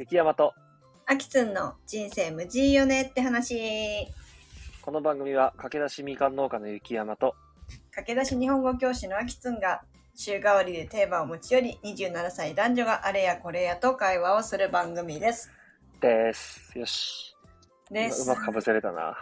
[0.00, 0.54] 雪山と
[1.04, 4.08] あきつんの人生無事よねって話。
[4.80, 7.34] この番組は駆け出しみかん農家の雪山と
[7.90, 9.82] 駆け出し日本語教師のあきつんが
[10.14, 15.50] 週替わりでテーマを持ち寄り27歳男女があれやこれやと会話をする番組です。
[16.00, 16.78] です。
[16.78, 17.36] よし。
[17.90, 18.22] です。
[18.22, 19.14] うまくかぶせれたな。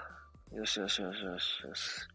[0.54, 2.08] よしよしよしよしよし。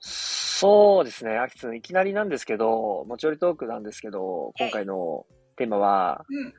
[0.00, 6.54] そうですね、アキツン、いきなりなんですけど、持ち寄りトークなんですけど、今回のテーマは、うん。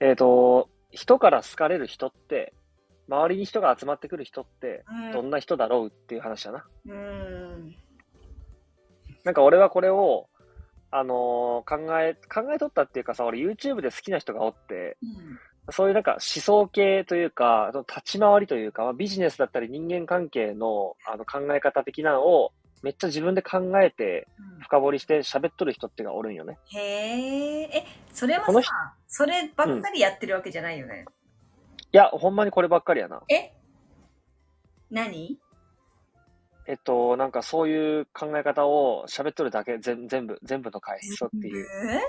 [0.00, 2.54] えっ、と、人から好かれる人って、
[3.08, 6.64] 周りに人が集まってくる人って、うんどんな人だろうっていう話だな。
[6.86, 7.74] うーん。
[9.24, 10.28] なんか俺はこれを、
[10.90, 15.38] あのー考え、考えとったっていうかさ、俺 YouTube で好きな人がおって、うん
[15.70, 22.52] そういうなんか思想系というか、立ち回りというか、まあビジネスだったり人間関係のあの考え方的なのを
[22.82, 24.28] めっちゃ自分で考えて
[24.60, 26.58] 深掘りして喋っとる人ってがおるんよね。
[26.72, 31.06] へえ、え、それもこの人さ、そればっかりやってるわけじゃないよね。
[31.92, 33.22] いや、ほんまにこればっかりやな。
[33.28, 33.52] え？
[34.90, 35.38] 何？
[36.66, 41.64] えっと、なんかそういう考え方を喋っとるだけ、全全部、全部の回数っていう。
[41.64, 42.00] え？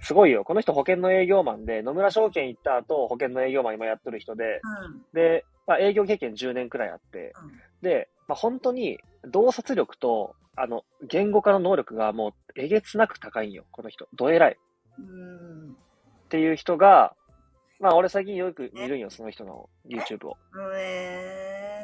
[0.00, 0.44] すごいよ。
[0.44, 5.02] この人保険の営業マンで、野村証券行った後、保険の営業マン今やってる人で、うん。
[5.12, 7.34] で、まあ、営業経験10年くらいあって、
[7.82, 14.08] で、まあ、本当に洞察力と、あの、言語化の能力がもうえげつなく高いんよ、この人。
[14.14, 14.56] どえらい。
[14.98, 15.76] うん。
[16.28, 17.14] っていう人が、
[17.80, 20.36] まあ俺最近よく見るんよ、その人の YouTube を。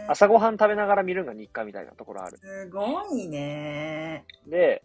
[0.06, 2.36] 朝ごはん食べながら見るのが日課みたいなところある。
[2.36, 4.26] すごいね。
[4.46, 4.82] で、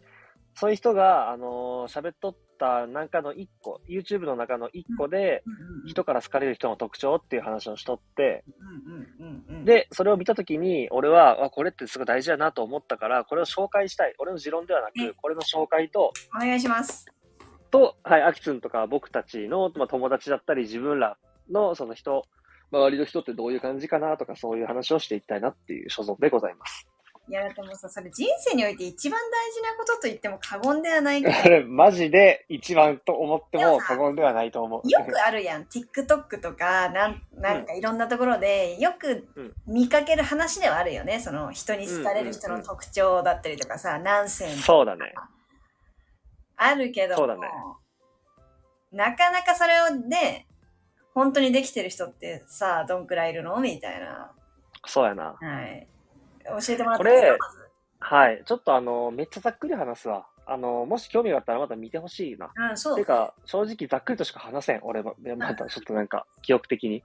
[0.54, 5.42] そういう人が、あのー喋っとったなんかの一個、YouTube の中の一個で、
[5.86, 8.44] 人から好かれる人の特徴っていう話をしとって、
[9.66, 14.14] で、それを見たときに、俺は、あ、これってすごい大事だなと思ったから、これを紹介したい。
[14.18, 17.19] 俺の持論ではなえく、これの紹介と、お願いします。
[17.70, 21.16] と、はい、アキツンとか僕たちの、まあ、友達だったり、自分ら
[21.50, 22.24] のその人、
[22.72, 26.86] 周りの人ってどういう感じかなとか、そういう話をしていきたいなっていう所存でございます。
[27.30, 31.62] いや、でもさ、それ人生において一番大事なことと言っても過言ではないから。
[31.66, 34.90] マジで一番と思っても過言ではないと思う。
[34.90, 35.62] よくあるやん。
[35.62, 41.20] TikTok とか、なんなんかいろんなところで、よくうん見かける話ではあるよね。
[41.20, 45.14] その人に好かれる人の特徴だったりとかさ、ナンセンスそうだね。
[46.62, 47.40] あるけどもそうだね
[48.92, 50.46] なかなかそれをね、
[51.14, 53.60] 本当にできてる人ってさ、どんくらいいるの？
[53.60, 54.32] みたいな。
[54.86, 55.36] そうやな。
[55.40, 55.86] はい。
[56.44, 57.60] 教えてもらっていいですかこれ
[58.00, 58.42] はい。
[58.44, 60.26] ちょっとあの、めっちゃざっくり話すわ。
[60.46, 62.50] あの、もし興味があったらまた見てほしいな。
[62.70, 62.96] うん、そう。
[62.96, 64.80] てか、正直ざっくりとしか話せん。
[64.82, 67.04] 俺も、でまたちょっとなんか、記憶的に。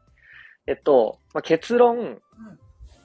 [0.66, 2.20] えっと、まあ、結論、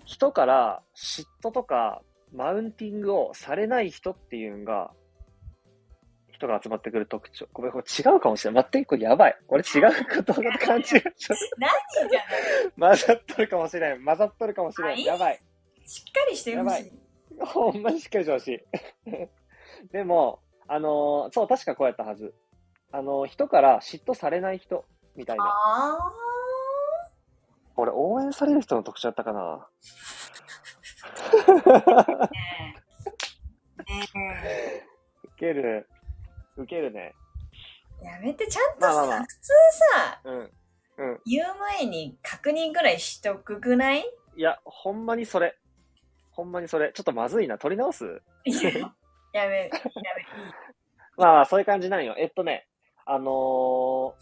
[0.06, 2.00] 人から嫉妬とか
[2.32, 4.92] マウンティングをされない人っていうのが、
[6.40, 7.46] 人が集まってくる特徴。
[7.52, 8.64] ごめん、これ違うかもしれない。
[8.64, 9.38] 待って、これやばい。
[9.48, 9.82] 俺違う
[10.16, 11.36] ことが勘違いしちゃう。
[11.58, 12.20] 何じゃ
[12.78, 14.04] 混ざっとるかもしれん。
[14.04, 15.02] 混ざっとるかもしれん。
[15.02, 15.40] やばい。
[15.84, 16.92] しっかりしてほしい。
[17.44, 18.60] ほんまにしっかりしてほしい。
[19.92, 22.34] でも、あのーそう、確かこうやったはず。
[22.92, 24.86] あのー人から嫉妬されない人、
[25.16, 25.44] みたいな。
[25.46, 25.98] あ
[27.76, 29.68] 俺、応援される人の特徴だったかな。
[31.36, 32.30] ー。
[33.90, 34.86] ねえね
[35.24, 35.88] ウケる。
[36.60, 37.14] ウケるね。
[38.02, 39.52] えやめて、ちゃんとさ、まあまあまあ普通
[39.94, 40.34] さ、うん。
[40.98, 41.20] うん。
[41.26, 44.04] 言う前に確認ぐらいしとくくない？
[44.36, 45.56] いや、ほんまにそれ。
[46.30, 46.92] ほんまにそれ。
[46.94, 47.58] ちょっとまずいな。
[47.58, 48.22] 取り直す？
[48.44, 48.80] いややめ、
[49.34, 49.70] やめ。
[51.16, 52.14] まあまあ、そういう感じなんよ。
[52.18, 52.66] えっとね、
[53.04, 54.14] あのー、こ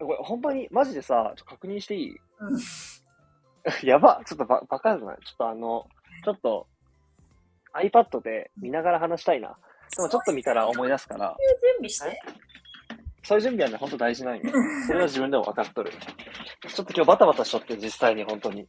[0.00, 2.16] れ、ほんまに、マジでさ、ちょっと確認していい？
[2.40, 2.58] うん
[3.82, 4.22] やば。
[4.26, 5.18] ちょっとば、バカじゃない？
[5.24, 5.88] ちょっとあの、
[6.24, 6.66] ちょっと、
[7.74, 9.56] iPad で見ながら話したいな。
[9.96, 12.20] でもちょっと見たら思い出すから、準備して。
[13.24, 14.42] そういう準備はね、ほんと大事なんよ。
[14.86, 15.92] それは自分でも分かっとる。
[15.92, 18.60] ちょっと今日バタバタしとって、実際に本当に。
[18.60, 18.66] よ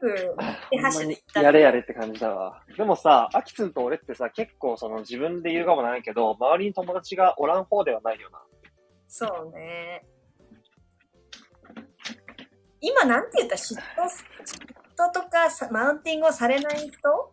[0.00, 0.34] く、
[0.70, 2.62] ほんまにやれやれって感じだわ。
[2.76, 8.42] でもさ、アキツンと俺ってさ、結構その自分で言うかもないけど、周りに友達がおらん方ではないよな。
[9.06, 10.04] そうね。
[12.80, 13.56] 今なんて言った？
[13.56, 13.80] 嫉妬、
[14.44, 17.32] 嫉妬とかさマウンティングをされない人？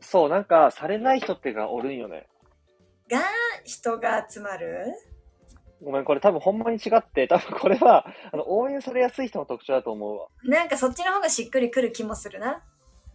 [0.00, 2.28] そう、なんか、されない人ってがおるんよね。
[3.10, 3.20] が
[3.64, 4.86] 人が集まる？
[5.82, 10.26] ごめん、これ多分ほんまに違って、多分これは、あの、応援されやすい人の特徴だと思うわ。
[10.44, 12.64] なんかそっちの方がしっくりくる気もするな。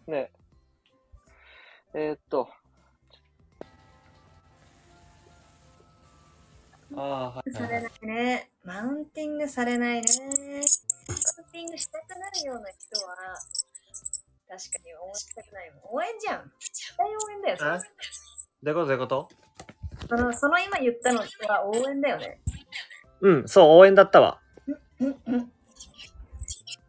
[0.08, 0.32] ね。
[1.94, 2.48] えーっと。
[6.96, 8.50] ああ、はいされないね。
[8.64, 10.04] マウンティングされないね。
[10.08, 10.62] マウン
[11.52, 13.16] ティングしたくなるような人は、
[14.54, 15.96] 確かに応援したくないもん。
[15.98, 16.52] 応援じゃん。
[16.60, 17.58] 絶対応援だよ。
[17.58, 19.28] それどういうこと？
[20.08, 20.28] どういうこと？
[20.28, 21.26] そのその今言ったのは
[21.66, 22.40] 応援だよね。
[23.22, 24.40] うん、そう、応援だったわ。
[25.00, 25.52] うんうん。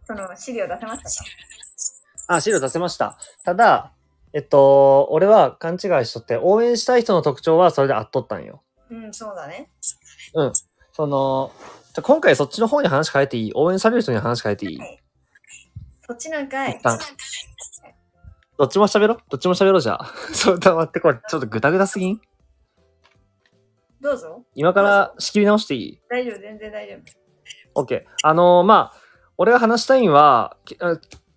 [0.06, 2.34] その資料出せましたか？
[2.34, 3.16] あ、資料出せました。
[3.44, 3.92] ただ、
[4.34, 8.62] えっと、俺は勘違いしとって、応援したい人の特徴はそれであっとったんよ。
[8.90, 9.70] うん、そうだね。
[10.34, 10.52] うん。
[10.92, 11.50] その、
[11.94, 13.52] じゃ今回そっちの方に話変えていい？
[13.54, 14.78] 応援される人に話変えていい？
[14.78, 15.00] はい
[16.06, 16.78] そっちなんかい
[18.56, 20.12] どっちも喋ろどっちも喋ろうじゃあ。
[20.32, 22.20] ちょっと待って、これちょっとグダグダすぎん？
[24.00, 24.42] どうぞ。
[24.54, 26.00] 今から仕切り直していい？
[26.08, 26.94] 大丈夫、全然大丈
[27.74, 27.82] 夫。
[27.82, 28.04] ?OK。
[28.22, 28.98] あのーまあ、
[29.38, 30.56] 俺が話したいんは、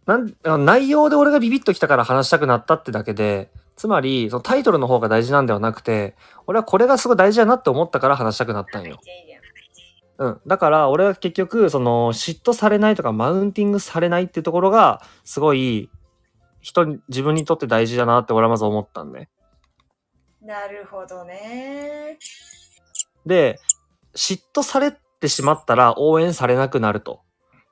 [0.06, 6.16] なんあ内容で俺がビビッときたから話したくなったってだけで、つまり、そのタイトルの方が大事なんではなくて、
[6.46, 8.98] 俺はこれがすごい大事だなって思ったから話したくなったんよ。
[9.06, 9.37] いい。
[10.20, 10.42] うん。
[10.48, 15.90] だから、俺は結局、その、嫉妬されないとか、マウンティングされないっていうところが、すごい、
[16.62, 19.30] 人に、自分にとって大事だなって俺はまず思ったんで。
[20.42, 22.18] なるほどね。
[23.26, 23.60] で、
[24.16, 27.22] 嫉妬されてしまったら応援されなくなると。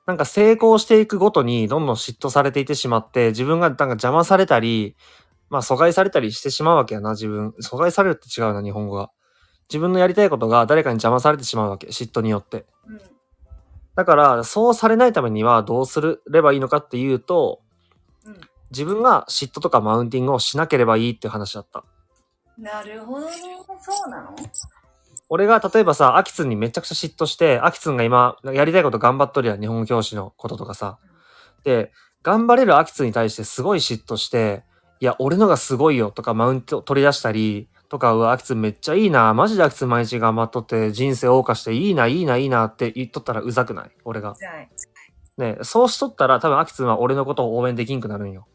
[0.06, 4.94] なんか成功していくごとにどんどん嫉妬されていってしまって、自分がなんか邪魔されたり、
[5.48, 7.54] まあ阻害されたりしてしまうわけやな、自分。
[7.60, 9.10] 阻害されるって違うな、日本語が。
[9.68, 12.66] 自分のやりたいことが誰かに邪魔されてしまうわけ、嫉妬によって。
[12.86, 13.00] うん。
[13.94, 17.60] だから、そうされないためにはどうすればいいのかっていうと、
[18.24, 18.40] うん。
[18.70, 21.84] 自分が嫉妬とかマウンティングをしなければいいっていう話だった。
[22.58, 23.32] なるほどね。
[23.80, 24.34] そうなの？
[25.28, 30.98] 俺が例えばさ、アキツンにめちゃくちゃ嫉妬して、アキツンが今やりたいこと頑張っとるやん、日本語教師のこととかさ。
[31.64, 31.92] で、
[32.22, 34.64] 頑張れるアキツンに対してすごい嫉妬して、
[35.00, 43.90] いや、俺のがすごいよとかマウント取り出したり、とか、うわ、アキツンめっちゃいいな、マジでアキツン毎日頑張っとって人生謳歌していいな、いいな、いいなって言っとったらうざくない？
[44.04, 44.34] 俺が。
[45.38, 48.46] ね、そうしとったら多分アキツンは俺のことを応援できんくなるんよ。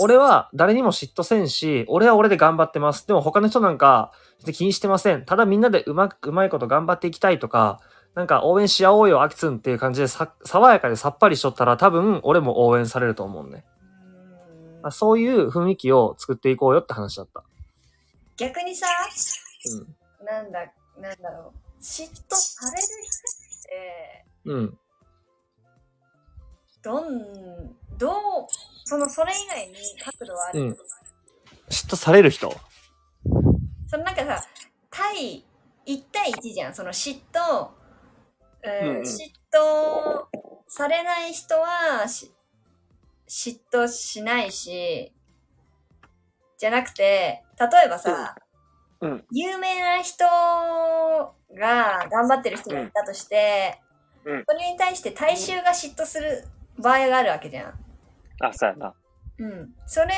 [0.00, 3.06] 俺は誰にも嫉妬せんし、俺は俺で頑張ってます。
[3.06, 4.12] でも他の人なんか
[4.52, 5.24] 気にしてません。
[5.24, 7.80] ただみんなでうまく、うまいこと頑張っていきたいとか、
[8.14, 13.64] なんか応援し合おうよ、アキツンっていう感じでさ爽やかでさっぱりしとったら多分俺も応援されると思うね。
[14.84, 17.42] まあそういう雰囲気を作っていこうよって話だった。
[18.36, 18.86] 逆にさ、
[20.20, 20.26] うん。
[20.26, 20.60] なんだ、
[21.00, 21.82] なんだろう。
[21.82, 23.24] 嫉妬される人
[23.56, 24.78] って、うん。
[26.82, 28.14] どん、どう、
[28.84, 30.76] その、それ以外に角度はある、うん
[31.70, 32.54] 嫉妬される人？
[33.86, 34.44] そのなんかさ、
[34.90, 35.46] 対、
[35.86, 36.74] 1対1じゃん。
[36.74, 37.70] その嫉妬、
[38.62, 40.26] えーうんうん嫉妬
[40.68, 42.34] されない人はし、
[43.28, 45.12] 嫉妬しないし、
[46.58, 48.34] じゃなくて、例えばさ、
[49.00, 53.80] うんうん有名な人が頑張ってる人がいたとして、
[54.24, 56.46] うんそれに対して大衆が嫉妬する
[56.78, 57.74] 場合があるわけじゃん。
[58.40, 58.94] あ、そうやな。
[59.38, 59.74] うん。
[59.86, 60.14] それ、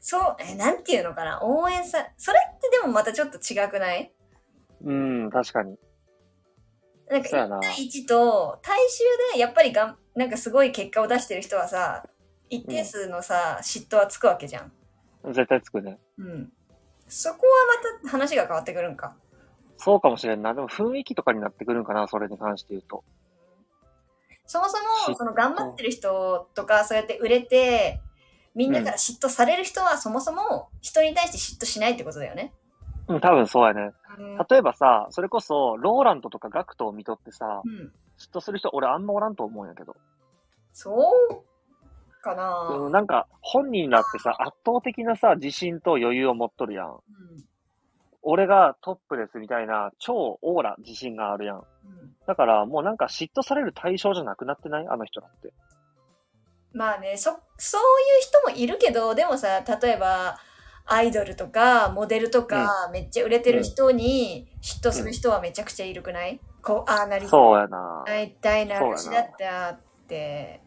[0.00, 1.40] そう、え、なんていうのかな？
[1.42, 4.12] 応援さ、それってでもまたちょっと違くない？
[4.84, 5.76] うん、確かに。
[7.10, 12.04] なんかそうやな1対1と、大衆でやっぱりがん、なんかすごい結果を出してる人はさ、
[12.50, 14.72] 一定数のさ、嫉妬はつくわけじゃん。
[15.32, 15.98] 絶対つくね。
[16.18, 16.52] うん。
[17.06, 19.14] そこはまた話が変わってくるんか？
[19.76, 20.54] そうかもしれんな。
[20.54, 23.04] でも雰囲気とかになってくるんかな、それに関して言うと。
[24.44, 24.78] そもそ
[25.08, 28.00] も、その頑張ってる人とか、そうやって売れて、
[28.56, 32.52] みんなから嫉妬される人はそもそも人に対して嫉妬しないってことだよね。
[33.06, 33.92] うん、多分そうやね。
[34.18, 34.36] うん。
[34.50, 39.96] 例えばさ、それこそ、ローラントとかガクトを見とってさ、うん、嫉妬する人、俺あんまおらんと思うんやけど。
[40.72, 46.88] そうかな、うん、なんか、本人だってさ、圧倒的なさ、自信と余裕を持っとるやん。
[46.88, 46.98] うん
[48.22, 51.56] 俺がトップですみたいな、超オーラ、自信があるやん。
[51.58, 51.64] うん
[52.26, 54.88] だから、もうなんか嫉妬される対象じゃなくなってない？
[54.88, 55.54] あの人だって。
[56.72, 60.38] まあねそそういう人もいるけどでもさ例えば
[60.84, 68.02] アイドルとかモデルとか、めっちゃ売れてる人に嫉妬する人はめちゃくちゃいるくない、こうああなりそうやな。
[68.06, 70.60] たいたいなそうやな私だったって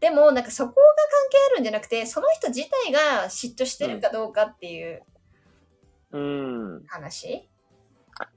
[0.00, 0.84] でもなんかそこが関
[1.30, 5.02] 係あるんじゃなくてその人自体が嫉妬してるかどうかっていう
[6.12, 6.86] うん。
[6.86, 7.48] 話？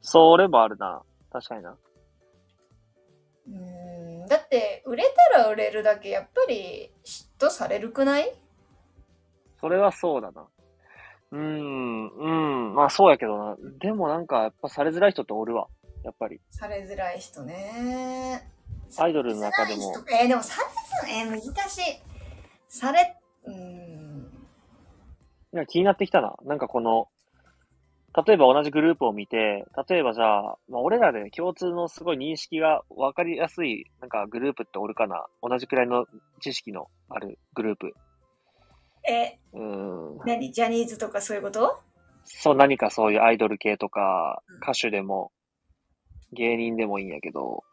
[0.01, 1.01] それもあるな。
[1.31, 1.71] 確かにな。
[1.71, 8.33] うーんだって売れたら売れるだけやっぱり嫉妬されるくない？
[9.59, 10.47] それはそうだな。
[11.31, 12.75] うん、うん。
[12.75, 13.57] まあそうやけどな。
[13.79, 15.67] でもなんか、やっぱされづらい人っておるわ。
[16.05, 16.39] やっぱり。
[16.51, 18.47] されづらい人ね
[18.97, 21.81] アイドルの中でもえーでもされづらいえー難しい
[22.69, 24.31] されうーん
[25.53, 26.35] いや気になってきたな。
[26.43, 27.07] なんかこの、
[28.25, 36.05] 例えば同じグループを見て、例えばじゃあ、まあ、俺らで共通のすごい認識が分かりやすい、なんかグループっておるかな同じくらいの
[36.41, 37.93] 知識のあるグループ。
[39.09, 40.17] えうーん。
[40.25, 40.51] 何？
[40.51, 41.79] ジャニーズとかそういうこと？
[42.25, 45.31] そう、何かそういうアイドル系とかうん、歌手でも、
[46.33, 47.63] 芸人でもいいんやけど、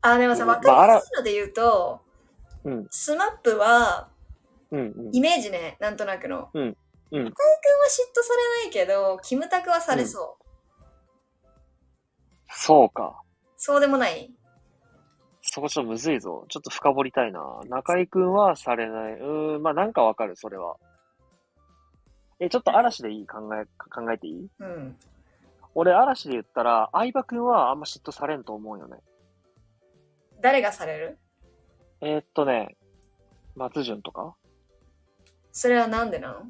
[0.00, 2.00] あ、でもさ、うんわかりやすいので言うと、
[2.64, 4.08] うん、スマップは、
[4.70, 5.14] うん、うん。
[5.14, 6.50] イメージね、なんとなくの。
[6.52, 6.74] うんうん
[7.10, 10.44] 中居くんは嫉妬されないけど、キムタクはされそう。
[12.50, 13.20] そうか。
[13.56, 14.32] そうでもない？
[15.42, 16.44] そこちょっとむずいぞ。
[16.48, 17.40] ちょっと深掘りたいな。
[17.68, 19.12] 中井くんはされない。
[19.12, 20.76] うーん、まあなんかわかる、それは。
[22.40, 23.26] え、ちょっと嵐でいい？
[23.26, 24.48] 考え、考えていい？
[24.58, 24.96] うん。
[25.74, 28.98] 俺嵐で言ったら、相葉くんはあんま嫉妬されんと思うよね。
[30.40, 31.18] 誰がされる？
[32.00, 32.76] えーっとね、
[33.56, 34.34] 松潤とか。
[35.52, 36.40] それはなんでなの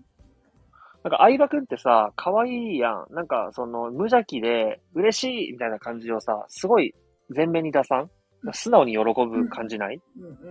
[1.04, 3.06] なんか相葉くんってさ、可愛いやん。
[3.10, 6.94] なんかその無邪気で嬉しいみたいな感じをさ、すごい
[7.28, 8.10] 前面に出さん？
[8.52, 10.48] 素直に喜ぶ感じない、うんうんうんう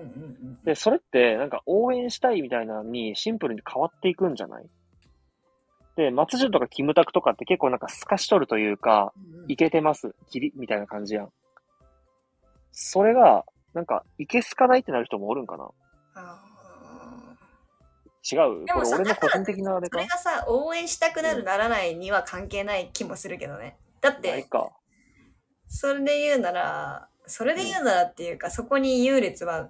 [0.52, 0.64] ん。
[0.64, 4.66] で、それってなんか応援したいみたいなのにシンプルに変わっていくんじゃない？
[5.96, 11.30] で、松潤とかキムタクとかって結構なんか透かしとるというか、うんうんいけてます、キリみたいな感じやん。
[12.72, 15.70] それが、なんか、いけすかないってなる人もおるんかな？
[16.16, 16.40] あ
[18.32, 18.66] 違う？
[18.66, 20.00] でもさこれ俺の個人的なあれか？
[20.00, 23.78] ーそれがさ、応援したくなるならないには関係ない気もするけどね。
[24.00, 24.72] だって、ないか。
[25.68, 29.68] それで言うなら、それで言うならっていうか、そこに優劣は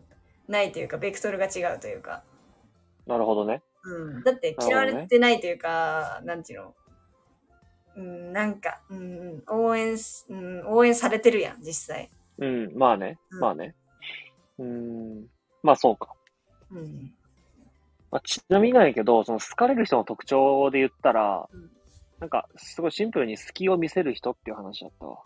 [0.48, 2.22] ないというか、ベクトルが違うというか。
[3.08, 3.63] なるほどね。
[3.84, 4.24] うん。
[4.24, 6.75] だって嫌われてないというか、なんていうの？
[7.96, 12.10] うん、なんか、うん、応援す、うん、応援されてるやん、実際。
[12.40, 13.75] うん、まあね、うんまあね。
[14.58, 15.25] うーん、
[15.62, 16.13] まあそうか。
[16.72, 17.13] うん。
[18.12, 21.70] まあ、ちなみになんやけど、その好かれる人の特徴で言ったら、うん
[22.20, 25.18] なんか、すごいシンプルに隙を見せる人っていう話だったわ。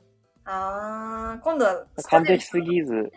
[0.46, 3.12] あー、今度は、完璧すぎず、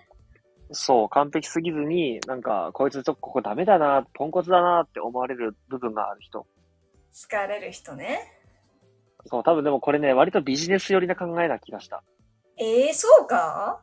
[0.72, 6.40] そう、完璧すぎずに、なんか、こいつちょっとここダメだな、ポンコツだなって思われる部分がある人。
[6.40, 6.46] 好
[7.28, 8.20] かれる人ね。
[9.26, 12.02] そう、多分でもこれね、割とビジネス寄りな考えな気がした。
[12.56, 13.82] えー、そうか？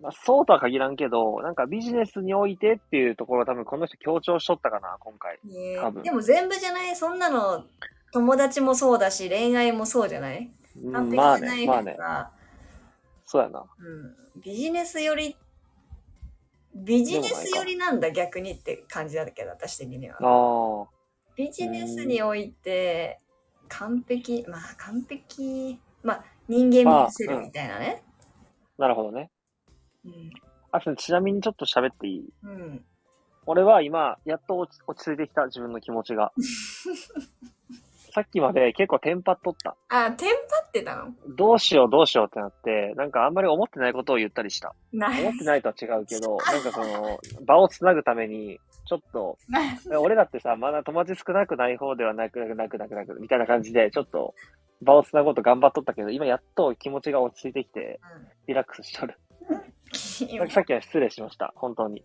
[0.00, 5.38] まあ、そうとは限らんけど、なんかビジネスにおいてっていうところを多分この人強調しとったかな、今回。
[5.44, 6.96] ね多分でも全部じゃない？
[6.96, 7.64] そんなの、
[8.12, 10.50] 友達もそうだし、恋愛もそうじゃない？
[10.82, 11.96] うん、完璧まあね、じゃないまあね。
[13.26, 13.60] そうやな。
[13.60, 15.36] うん、ビジネスより、
[16.74, 20.16] ビジネスよりなんだ逆にって感じだけど、私的には。
[20.20, 20.88] ああ。
[21.36, 23.20] ビジネスにおいて、
[23.68, 28.02] 完璧、まあ完璧、まあ人間見せるみたいなね。
[28.78, 29.30] なるほどね。
[30.04, 30.30] うん。
[30.70, 32.28] あとちなみにちょっと喋っていい？
[32.42, 32.84] うん。
[33.44, 36.32] 俺は今、やっと落ち落ち着いてきた、自分の気持ちが。
[38.14, 39.74] さっきまで結構テンパっとった。
[39.88, 41.14] あ、テンパってたの？
[41.36, 44.74] どうしようどうしようってなって、なんかあんまり思ってないことを言ったりした。
[44.92, 49.38] 思ってないとは違うけど、 なんかその、場をつなぐために、ちょっと、
[49.98, 54.34] 俺だってさ、まだ友達少なくない方ではなく、なく、なく、なく、なく、みたいな感じで、ちょっと、
[54.82, 57.98] 場をつなごうと頑張っとったけど、今やっと気持ちが落ち着いてきて、
[58.46, 59.18] リラックスしとる。
[59.48, 59.72] うん
[60.50, 61.52] さっきは失礼しました。
[61.56, 62.04] 本当に。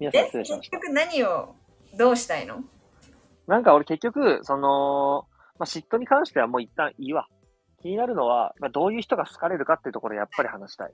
[0.00, 0.78] 皆さんえ失礼しました。
[0.78, 1.54] 結局何を
[1.96, 2.64] どうしたいの？
[3.52, 5.26] なんか俺結局、その、
[5.58, 7.28] まあ、嫉妬に関してはもう一旦いいわ。
[7.82, 10.92] 気になるのは、まあ、どういう人が好かれるかっていうところをやっぱり話したい。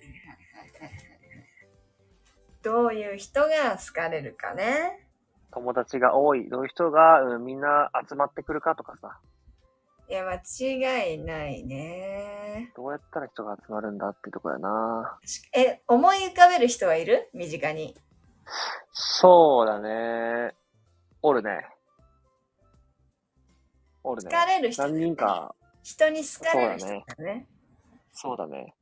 [2.65, 5.09] どういう人が好かれるかね。
[5.53, 9.21] 友達が多い、どういう人が、うん、みんな集まってくるかとかさ、
[10.09, 12.73] いや、間違いないね。
[12.75, 15.21] どうやったら人が集まるんだっていうところやな。
[15.55, 17.31] え、思い浮かべる人はいる？
[17.33, 17.95] 身近に。
[18.91, 20.55] そうだね。
[21.23, 21.78] おるね。
[24.09, 24.37] おるね好。
[24.37, 25.17] かれる人、何人。
[25.17, 27.47] か、人に好かれる人だね。
[28.11, 28.75] そうだね。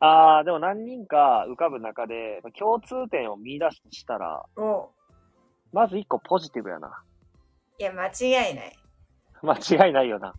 [0.00, 4.90] あー、でも何人か浮かぶ中で、まあ共通点を見出したら、お
[5.72, 7.02] まず一個ポジティブやな。
[7.78, 8.78] いや、間違いない。
[9.42, 10.34] 間違いないよな。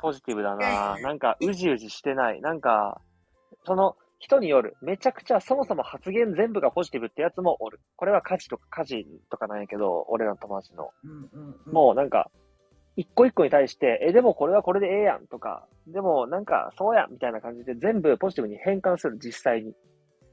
[0.00, 0.98] ポジティブだな。
[1.00, 2.40] なんか、うじうじしてない。
[2.40, 3.00] なんか、
[3.64, 4.74] その、人による。
[4.80, 7.78] めちゃくちゃ、そもそも発言全部がポジティブってやつもおる。
[7.96, 10.90] これは家事とか家事とかなんやけど、俺らの友達の。
[11.70, 12.30] もうなんか、
[12.96, 19.72] 一個一個に対して、え、でもこれはこれでええやんとか、でもなんか、そうやんみたいな感じで全部ポジティブに変換する、実際に。
[19.72, 19.74] っ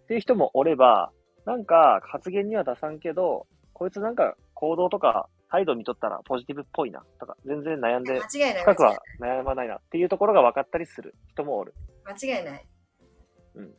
[0.07, 1.11] ていう人もおれば、
[1.45, 8.21] なんか発言には出さんけど、こいつなんか行動とか態度見とったらポジティブっぽいなとか、全然悩んで。
[8.21, 11.73] 深くは悩まないなっていうところが分かったりする人もおる。
[12.05, 12.65] 間違いない。
[13.55, 13.73] うん。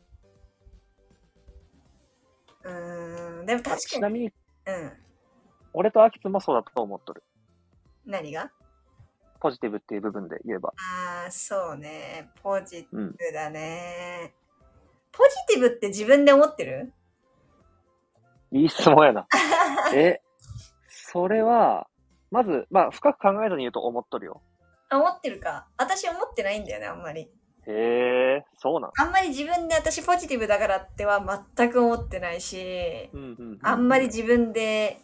[2.63, 3.79] うーん、でもあ確かに。
[3.79, 4.33] ちなみに、
[4.65, 4.93] うん。
[5.73, 7.23] 俺とアキツもそうだと思っとる。
[8.05, 8.51] 何が？
[9.39, 10.69] ポジティブっていう部分で言えば。
[10.69, 12.29] ああ、そうね。
[12.41, 13.07] ポジテうん。
[13.09, 14.33] ィブだね。
[15.11, 16.93] ポジティブって自分で思ってる？
[18.51, 19.27] いい質問やな。
[19.93, 20.21] え、
[20.87, 21.87] それは、
[22.31, 24.41] まず、まあ、深く考えずに言うと思っとるよ。
[24.89, 25.67] あ、思ってるか。
[25.77, 27.31] 私思ってないんだよね、あんまり。
[27.65, 28.91] へえ、そうなん。
[28.97, 34.99] あんまり自分で私ポジティブだからっては全く思ってないし、うんうんうんあんまり自分で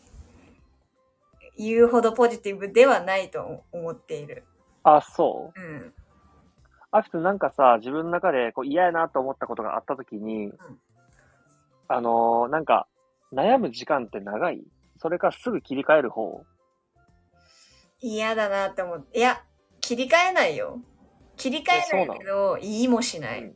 [1.58, 4.44] 言うほどポジティブではないと思っている。
[4.84, 5.60] あ、そう？
[5.60, 5.94] うん。
[6.92, 10.52] アキツなんかさ、自分の中でこう嫌やなと思ったことがあったときに、
[11.88, 12.88] あのーなんか、
[13.32, 14.64] 悩む時間って長い？
[14.98, 16.44] それかすぐ切り替える方？
[18.02, 19.20] 嫌だなって思って。
[19.20, 19.44] いや、
[19.82, 20.80] 切り替えないよ。
[21.40, 23.44] 切り替えないけど、言いもしない。
[23.44, 23.56] う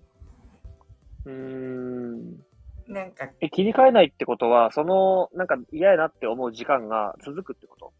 [1.30, 2.44] ーん。
[2.88, 7.94] なんか、え、切り替えないってことは、その、なんか嫌やなって思う時間が続くってこと？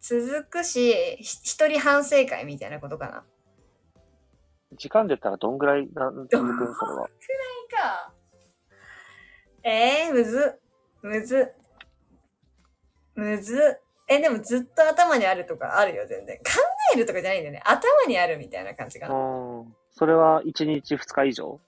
[0.00, 3.24] 続くし、ひ一人反省会みたいなことかな。
[4.76, 6.74] 時間で言ったらどんぐらいな続くん？
[6.74, 7.08] それは。
[7.70, 8.12] か。
[9.62, 10.60] えー、むず。
[11.02, 11.54] むず。
[13.14, 13.80] むず。
[14.06, 16.36] え、でもずっと頭にあるとかあるよ、全然。
[16.38, 16.42] 考
[16.94, 17.62] えるとかじゃないんだよね。
[17.64, 19.14] 頭にあるみたいな感じかな。
[19.14, 19.76] うん。
[19.90, 21.60] それは1日2日以上？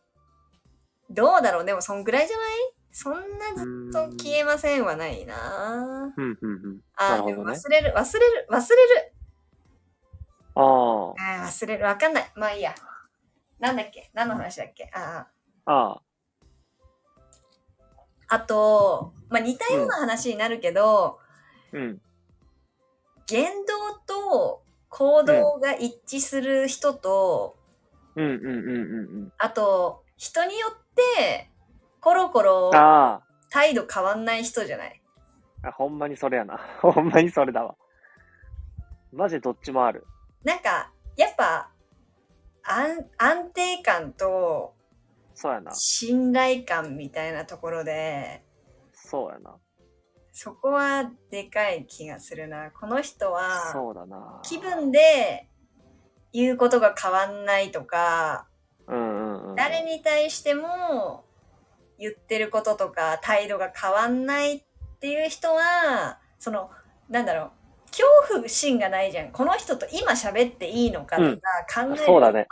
[1.11, 2.57] どうだろうでもそんぐらいじゃない？
[2.91, 6.81] そんなずっと消えませんはないなうん、うん、うん。
[6.97, 9.13] あでも忘れる、忘れる、忘れる。
[10.55, 11.15] ああ。
[11.47, 12.33] 忘れる、わかんない。
[12.35, 12.75] まあいいや。
[13.59, 14.11] なんだっけ？
[14.15, 14.91] 何の話だっけ？
[14.95, 15.27] あ
[15.67, 15.73] あ。
[15.73, 16.03] ああ。
[18.29, 21.21] あと、まあ似たような話になるけど、
[21.73, 22.01] うん。
[23.27, 27.57] 言動と行動が一致する人と、
[28.15, 29.33] うん、うん、うん、うんうん。
[29.39, 31.51] あと、人によって、
[32.01, 35.03] コロコロあ態度変わんない人じゃない？
[35.63, 35.69] あ。
[35.69, 36.59] あ、ほんまにそれやな。
[36.81, 37.77] ほんまにそれだわ。
[39.13, 40.07] マジどっちもある。
[40.45, 41.71] なんか、やっぱ、
[42.63, 44.75] 安安定感と
[45.35, 45.73] そうやな。
[45.75, 48.45] 信頼感みたいなところで、
[48.93, 49.57] そうやな。
[50.39, 52.71] そこはでかい気がするな。
[52.71, 54.39] この人は、そうだな。
[54.43, 55.49] 気分で
[56.31, 58.47] 言うことが変わんないとか、
[58.87, 59.55] うんうんうん。
[59.57, 61.25] 誰に対しても
[61.99, 64.63] 言ってることとか態度が変わんないっ
[65.01, 66.71] ていう人は、その、
[67.09, 67.51] なんだろう、
[67.87, 69.31] 恐怖心がないじゃん。
[69.31, 71.31] この人と今喋っていいのかとか
[71.75, 72.47] 考えるのは、そうだね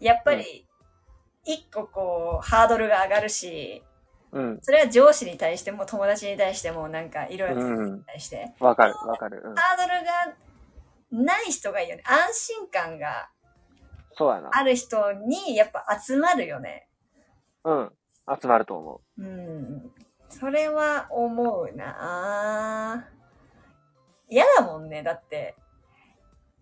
[0.00, 0.66] やっぱり
[1.46, 3.82] 一個こうハードルが上がるし、
[4.32, 4.58] うん。
[4.62, 9.42] それは上司に対しても友達に対してもなんかいろいろうんに対して、わかる、わかる。
[9.44, 9.54] うん。
[9.54, 12.02] ハードルがない人がいいよね。
[12.06, 13.30] 安心感が。
[14.52, 16.88] ある人にやっぱ集まるよね。
[17.64, 17.92] うん。
[18.40, 19.90] 集まると思うん。
[20.28, 23.08] それは思うな
[24.28, 25.02] 嫌だもんね。
[25.02, 25.56] だって、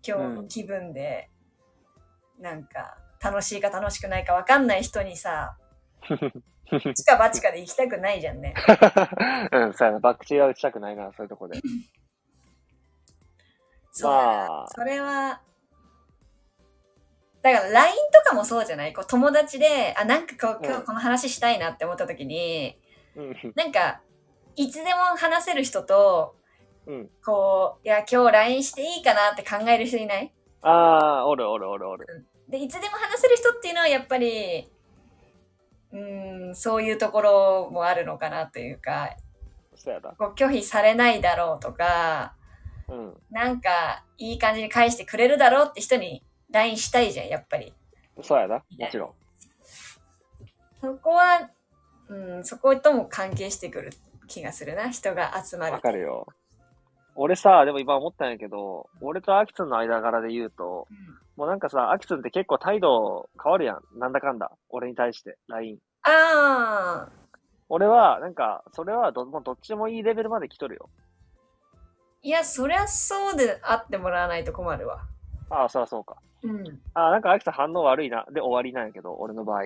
[0.07, 1.29] 今日の気分で、
[2.39, 5.57] なんか、楽しいか楽しくないか分かんない人にさ、
[6.71, 6.79] う。
[6.93, 8.53] チカバチカで行きたくないじゃんね。
[9.51, 9.99] うん、そうやな。
[9.99, 11.59] バックチは打ちたくないな、そういうとこで。
[13.91, 15.41] そうだなまあそれは、
[17.41, 18.93] だから LINE とかもそうじゃない？
[18.93, 22.79] こう友達で、あ、なんかこう今うん日この話したいなって思った時に、
[23.15, 23.35] うん。
[23.55, 24.01] なんか、
[24.55, 26.35] いつでも話せる人と、
[26.85, 27.09] うん。
[27.25, 30.33] こう、いや、今日 LINE していいかなって考える人いない？
[30.61, 32.27] ああ、おるおるおるおる。
[32.49, 34.69] で、いつでも話せる人っていうのはやっぱり、
[35.91, 39.15] うーん、そういうところもあるのかなというか、
[39.75, 40.11] そうやな。
[40.11, 42.35] こう拒否されないだろうとか、
[42.87, 43.17] うん。
[43.31, 47.73] なんかいい感じに返してくれるだろうって人に LINE したいじゃん、やっぱり。
[48.21, 48.55] そうやな。
[48.55, 49.11] もちろん。
[50.81, 51.49] そこは、
[52.07, 53.91] うん、そことも関係してくる
[54.27, 55.73] 気がするな、人が集まる。
[55.73, 56.25] わかるよ。
[57.21, 60.97] 俺さ、でも今思ったんやけど、俺とアキツンの間柄で言うと、うん
[61.35, 63.81] もうなんかさ、アキツンって結構態度変わるやん。
[63.97, 64.51] なんだかんだ。
[64.67, 65.77] 俺に対して、LINE。
[66.03, 67.09] ああ、
[67.69, 70.89] 俺は、なんか、それはど、もうどっちでもいいレベルまで来とるよ。
[72.23, 74.99] いや、そりゃそうであってもらわないと困るわ。
[75.49, 76.17] ああ、そうそうか。
[76.43, 76.81] うん。
[76.93, 78.25] ああ、なんかアキさん反応悪いな。
[78.33, 79.61] で終わりなんやけど、俺の場合。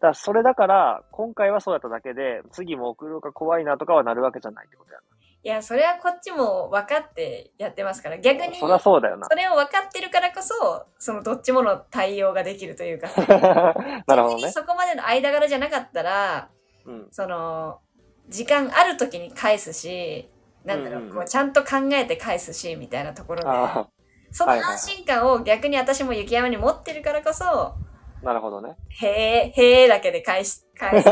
[0.00, 5.00] だそれだから、今回はそうやっただけで、次も送るのが怖いなとかはなるわけじゃないってことや
[5.44, 8.58] いや、それはこっちも分かってやってますから、逆に、な。
[8.60, 9.34] そりゃそうだよなそ。
[9.34, 13.08] れを分かってるからこそ、そのどっちもの対応ができるというか、
[14.06, 14.52] なるほどね。
[14.52, 16.48] そこまでの間柄じゃなかったら、
[16.84, 17.08] うん。
[17.10, 17.80] その、
[18.28, 20.30] 時間ある時に返すし、
[20.64, 23.88] なんだろう、うんうんうんこうちゃんと考えて返すし、みたいなところで、あ
[24.30, 27.74] その安心感を逆に私も雪山に持ってるからこそ、あ、
[28.22, 28.76] なるほどね。
[29.00, 31.04] へえ、へえだけで返し、返し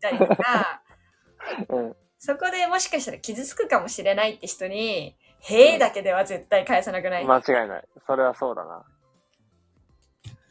[0.00, 0.82] たりとか、
[1.70, 1.96] うん。
[2.22, 7.24] そこでもしかしたら傷つくかもしれないって人に、へえだけでは絶対返さなくない？
[7.24, 7.88] 間違いない。
[8.06, 8.84] それはそうだな。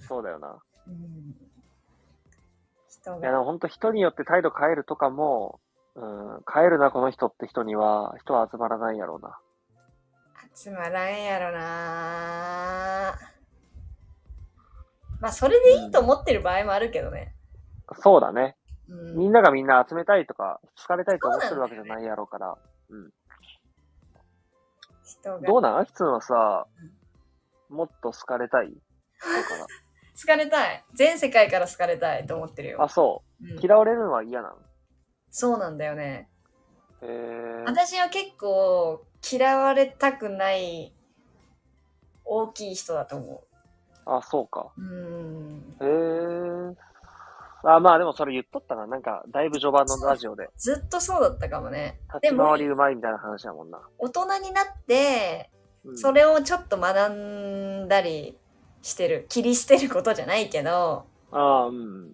[0.07, 0.57] そうだよな。
[0.87, 1.35] うん
[2.89, 3.39] 人いや、でが。
[3.39, 5.59] も本当人によって態度変えるとかも、
[5.93, 9.37] うん、変えるな、この人って人には、人は集まらないやろうな。
[10.55, 13.13] つまらんやろな
[15.21, 17.35] まあ、それでいいと思ってる場合もあるけどね。
[18.01, 18.55] そうだね。
[18.89, 19.15] うん。
[19.17, 22.57] みんながみんな集めたいとか、好かれたいと思ってるわけじゃないやろうから。
[25.03, 25.47] 人が。
[25.47, 25.77] どうなん？
[25.79, 26.65] アキツンはさ、
[27.69, 28.73] もっと好かれたい？
[30.21, 30.83] 好かれたい。
[30.93, 32.73] 全世界から好かれたいと思ってるら。
[32.75, 32.89] よあ、。
[32.89, 33.55] そうう。
[33.55, 34.57] ん嫌われるのは嫌なの
[35.29, 36.29] そうなんだよね。
[37.01, 37.63] へえ。
[37.65, 40.93] 私は結構嫌われたくない
[42.25, 43.43] 大きい人だと思
[44.05, 44.71] あ、そうか。
[44.77, 44.81] う。
[44.81, 45.77] うん。
[45.79, 46.88] へえ。
[47.63, 48.87] あ、まあでもそれ言っとったな。
[48.87, 50.49] なんか、だいぶ序盤のラジオで。
[50.57, 51.99] ずっとそうだったかもね。
[52.13, 53.81] 立ち回りうまいみたいな話だもんな。
[53.97, 55.59] 大人になって、うん
[55.95, 58.37] それをちょっと学んだり
[58.81, 59.25] してる。
[59.29, 62.11] 切り捨てることじゃないけど、ああ、うん。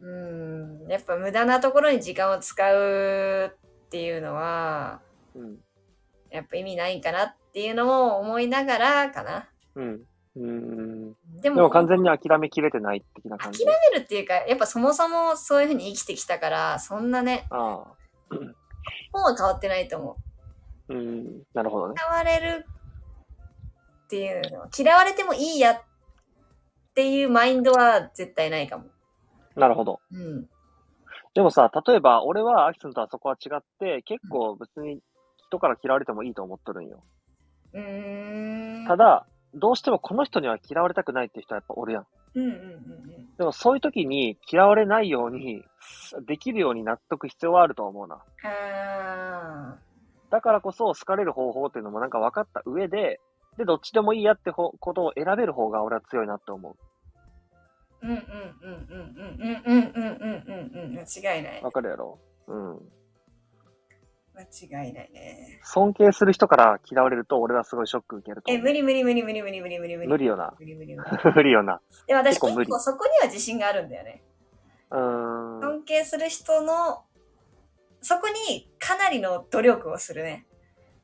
[0.81, 0.91] うん。
[0.91, 5.01] やっぱ無駄なところに時間を使うっていうのは、
[5.35, 5.57] うん。
[6.29, 9.49] やっぱ意味ないんかなっていうのを思いながらかな。
[9.75, 10.01] うん。
[10.35, 10.94] うん。
[11.41, 13.63] でも、でも完全に諦めきれてない的な感じ。
[13.63, 17.95] 諦めるっていうか、やっぱそもそもそういうふうに生きてきたから、そんなね、ああ。
[18.31, 20.17] もう変わってないと思
[20.89, 20.93] う。
[20.93, 21.43] うん。
[21.53, 21.95] なるほどね。
[21.97, 22.65] 嫌われる
[24.05, 25.81] っていうの嫌われてもいいやっ
[26.93, 28.85] ていうマインドは絶対ないかも。
[29.55, 29.99] なるほど。
[30.11, 30.47] うん。
[31.33, 34.99] でもさ、例えば、俺はアキツンとはそこは違って、結構別に
[35.47, 37.03] 人から嫌われてもいいと思っとるんよ。
[37.73, 38.87] うーん。
[38.87, 42.05] ただ、どうしてもこの人には嫌われたくないっていう人はやっぱおるやん。
[42.35, 42.55] うんうんうん
[43.37, 45.61] でもそういう時に嫌われないように、
[46.25, 48.23] できるようになっとく必要はあると思うな。
[50.29, 53.19] だからこそ好かれる方法っていうのもなんか分かった上で、
[53.57, 56.75] で、どっちでもいいやってほことを選べる方が俺は強いなって思う。
[58.05, 58.23] ーうんうんうん
[58.89, 60.95] うんうんうんうんうんうんうん。
[60.97, 61.61] 間違いない。
[61.61, 62.17] わかるやろ？
[62.47, 62.79] うん。
[64.35, 65.59] 間違いないね。
[65.63, 68.57] 尊敬する人から嫌われると俺はすごいショック受けるとえ。
[68.57, 70.09] 無理無理無理無理無理無理無理無理。
[70.09, 70.53] 無理よな。
[70.59, 71.09] 無理無理無理。
[71.35, 71.81] 無理よな。
[72.07, 74.23] でも私結構そこには自信があるんだよね。
[74.91, 75.61] うーん。
[75.61, 77.05] 尊敬する人の、
[78.01, 80.45] そこにかなりの努力をするね。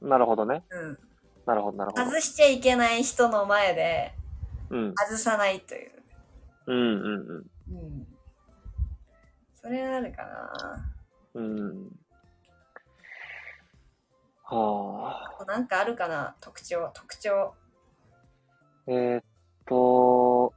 [0.01, 0.63] なるほどね。
[0.69, 0.99] うん。
[1.45, 2.05] なるほど、なるほど。
[2.05, 4.13] 外しちゃいけない人の前で
[4.69, 4.93] うん。
[4.95, 5.91] 外さないという。
[6.67, 8.07] うんうんうん。
[9.61, 10.93] それあるかな。
[11.35, 12.00] うん。
[14.51, 14.57] うん。
[14.57, 15.45] はあ。
[15.45, 17.53] なんかあるかな特徴、特徴。
[18.87, 19.23] えーっ
[19.65, 20.53] と、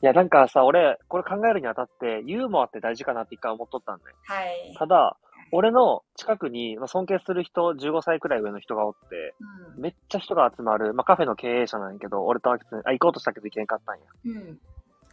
[0.00, 4.16] いや、なんかさ、俺、これ考えるにあたって、ユーモアって大事かなって一回思っとったんだよ。
[4.24, 4.74] はい。
[4.78, 5.16] ただ、
[5.50, 9.34] 俺の近くに、まあ、尊敬する人、15歳くらい上の人がおって、
[9.76, 14.40] うめっちゃ人が集まる、まあ、カフェの経営者なんやけど、俺とアキツン、あ、行こうとしたけど行けんかったんや。
[14.40, 14.46] ん。
[14.48, 14.58] うん。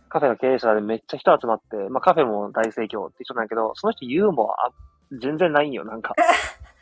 [0.10, 4.72] カフェの経営者でめっちゃ人集まって、まあ、カフェも大盛況って人なんやけど、その人ユーモア、あ
[5.20, 6.14] 全然ないんよ、なんか。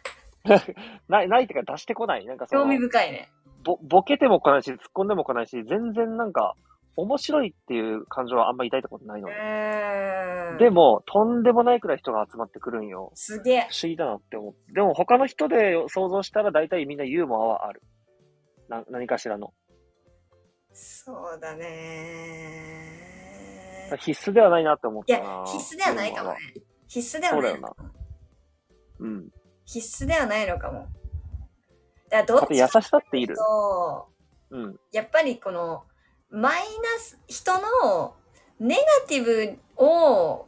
[1.08, 2.26] ない、ないってか出してこない。
[2.26, 3.30] なんかその興味深いね。
[3.64, 6.56] ぼ、ボケても来ないし、突っ込んでも来ないし、全然なんか、
[6.96, 9.38] 面白いっていう感情はあんま抱いたことないのうね。
[9.38, 10.58] ーん。
[10.60, 13.12] でも、とんでもないくらい人が集まってくるんよ。
[13.16, 13.68] すげえ。
[13.72, 14.74] 不思議だなって思って。
[14.74, 17.82] でも他の人で想像したら大体みんなユーモアはある。
[18.70, 19.54] な、何かしらの。
[20.72, 23.04] そうだね。
[24.00, 26.38] 必須ではないなって思っいやたな。、必須ではないかもね。
[26.88, 27.90] 必須ではないのかも。
[29.00, 29.30] うん。
[29.65, 30.88] 必須ではないのかも。
[32.10, 33.36] だからどっち優しさっている。
[33.36, 34.08] と、
[34.52, 34.80] うん。
[34.91, 35.84] やっぱりこの、
[36.30, 38.15] マイナス、人の
[38.60, 40.47] ネガティブを、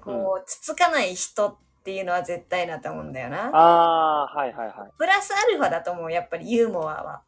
[0.00, 3.50] こう、つつかない人っていうのは絶対だと思うんだよな。
[3.52, 4.90] あー、はいはいはい。
[4.98, 7.22] プラスアルファだと思う、やっぱりユーモアは。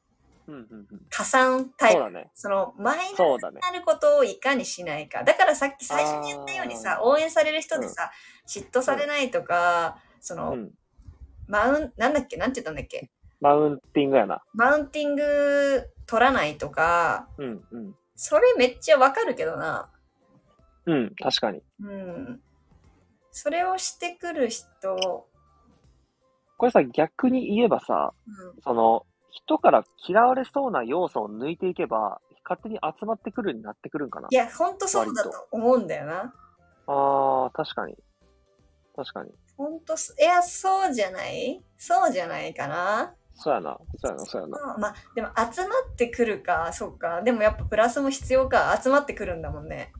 [0.46, 1.00] うんうんうん。
[1.10, 2.00] 加算タイプ。
[2.00, 2.30] そうだね。
[2.34, 3.60] その、マイナスそうだね。
[3.60, 5.22] なることをいかにしないか。
[5.22, 8.10] だからさっき最初に言ったようにさ、応援される人でさ、
[8.46, 10.70] 嫉妬されないとか、その、うん。
[11.48, 12.36] マウン、なんだっけ？
[12.36, 13.10] なんて言ったんだっけ？
[13.40, 14.42] マウンティングやな。
[14.54, 17.94] マウンティング取らないとか、うんうん。
[18.14, 19.90] それめっちゃわかるけどな。
[20.86, 21.62] うん、確かに。
[21.80, 22.40] うん。
[23.30, 25.26] それをしてくる人、
[26.56, 36.34] これさ、逆に言えばさ、うん、その、人から嫌われそうな要素を抜いていけば、勝手に集まってくるになってくるんかないや、ほんとそうだと思うんだよな。
[36.88, 37.94] あー、確かに。
[38.96, 39.30] 確かに。
[39.58, 41.60] ほんとす、いや、そうじゃない？
[41.76, 43.14] そうじゃないかな？
[43.34, 43.76] そうやな。
[43.98, 44.76] そうやな、そうやな。
[44.78, 47.22] まあ、でも集まってくるか、そうか。
[47.22, 48.80] でもやっぱプラスも必要か。
[48.82, 49.92] 集まってくるんだもんね。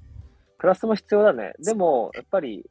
[0.58, 1.52] プラスも必要だね。
[1.58, 2.68] でも、やっぱり、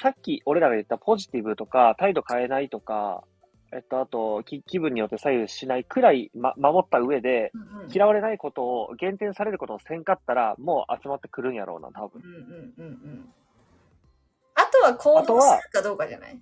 [0.00, 3.24] さっき俺らが言ったポジティブとか、態度変えないとか、
[3.72, 7.92] えっと、あと、気気分によって左右しないくらい、ま、守った上で、うんうん。
[7.92, 12.22] 嫌われないことを、減点されることをせんかったら、もう集まってくるんやろうな、多分。
[12.24, 13.32] うんうんうんうん。
[14.88, 16.40] は行動するかどうかじゃない？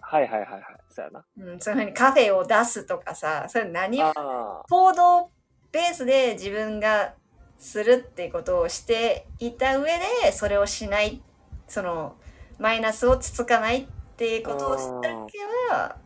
[0.00, 0.62] はいはいはいはい。
[0.90, 1.24] そうやな。
[1.38, 4.62] うん、そういうふうにカフェを出すとかさ、それ何もああ。
[4.68, 5.30] 行動
[5.72, 7.14] ベースで自分が
[7.58, 11.22] するっていうことをしていた上で、それをしない、
[11.66, 12.16] その、
[12.58, 15.38] マイナスをつつかないっていうことをしただけ
[15.72, 15.96] は、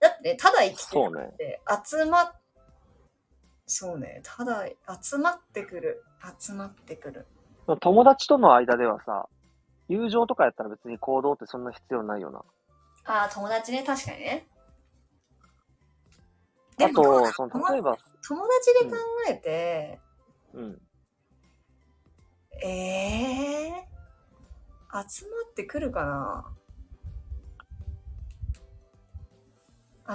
[0.00, 1.22] だってね、ただ生きてそうね。
[1.22, 2.32] るって集まっ、
[3.66, 4.66] そうね、ただ
[5.02, 6.04] 集まってくる、
[6.38, 7.26] 集まってくる。
[7.80, 9.28] 友達との間ではさ、
[9.88, 12.42] 友情とかやったら別に行動ってそんな必要ないよな。
[13.04, 14.46] ああ、友達ね、確かにね。
[16.78, 17.96] あと、その、例えば、
[18.26, 18.96] 友達で考
[19.28, 20.00] えて、
[20.54, 20.78] うん。
[22.62, 23.86] ええ
[24.92, 26.52] 集まってくるかな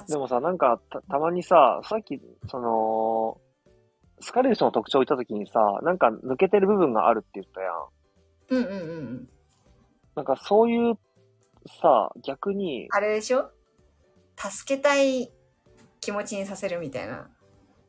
[0.07, 3.37] 集でもさ、なんかた、たまにさ、さっき、その、
[4.25, 7.87] 好かれる人の特徴を言ったときにさ、なんか抜けてる部分があるって言ったやん。
[8.49, 9.29] うんうんうんうん。
[10.15, 10.95] なんかそういう、
[11.81, 13.51] さ、逆に、あれでしょ？
[14.35, 15.31] 助けたい
[15.99, 17.29] 気持ちにさせるみたいな。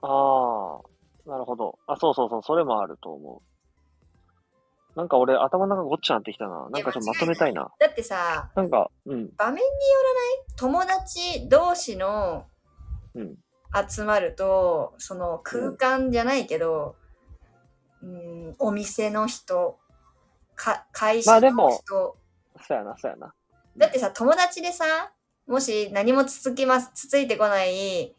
[0.03, 1.79] ああ、なるほど。
[1.87, 3.43] あ、そうそうそう、それもあると思
[4.95, 4.99] う。
[4.99, 6.69] なんか俺、頭の中ごっちゃなってきたな。
[6.71, 7.73] なんかちょっとまとめたいな。
[7.79, 9.67] だってさ、なんか、うん、場面によ
[10.05, 10.57] らない？
[10.57, 12.47] 友達同士の
[13.15, 13.37] うん。
[13.89, 16.95] 集まると、その空間じゃないけど、
[18.03, 19.79] うん、お店の人、
[20.63, 22.17] か会社の人、そ
[22.71, 23.35] うやな、そうやな。
[23.77, 24.85] だってさ、友達でさ、
[25.49, 28.15] もし何もつつきます、つついてこない、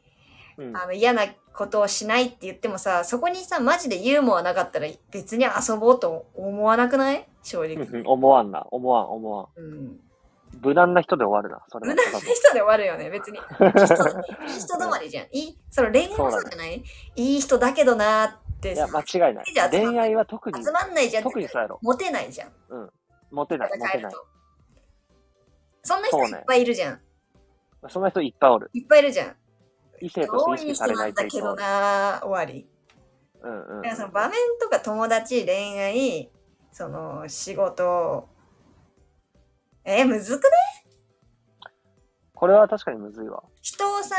[0.58, 0.75] うん。
[0.75, 7.25] あの嫌なことをしないって言ってもさ、そこにさ、マジでユーモアなかったら別に遊ぼうと思わなくない？
[7.43, 8.03] 正直。
[8.06, 9.47] 思わんな、思わん、思わん。
[9.56, 9.99] うん。
[10.62, 13.38] 無難な人で終わるな、それ無は難な人で終わるよね、別に。
[13.38, 13.43] いい
[14.60, 15.25] 人、止まりじゃん。
[15.32, 16.84] いい、その恋愛もそうじゃない？
[17.15, 21.23] いい人だけどなーっていや、さ、間違いない恋愛は特に集、まんないじゃん。
[21.23, 21.80] 特にそうやろ。
[21.84, 22.52] モテないじゃん。
[23.32, 24.13] モテない、モテない。
[25.84, 27.02] そんな人そうねいっぱいいるじゃん。
[27.89, 28.69] そんな人いっぱいおる。
[28.73, 29.36] いっぱいいるじゃん。
[30.02, 31.56] 異性と意識されなだけどなんいといと。
[31.56, 32.67] なー終わり。
[33.41, 36.32] うんうんだからその場面とか友達、恋愛、
[36.71, 38.30] その仕事、
[39.84, 40.49] えー、むずくね？
[42.34, 43.43] これは確かにむずいわ。
[43.62, 44.15] 人をさ、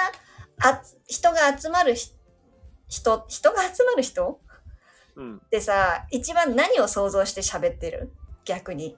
[0.62, 2.10] あ人が集まるひ
[2.88, 4.40] 人、人が集まる人
[5.16, 5.36] うん。
[5.36, 8.12] ってさ、一番何を想像して喋ってる？
[8.44, 8.96] 逆に。